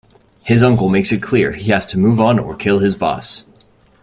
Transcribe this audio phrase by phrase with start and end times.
[0.41, 3.45] His uncle makes it clear he has to move on or kill his boss.